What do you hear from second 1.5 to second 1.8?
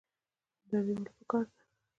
ده؟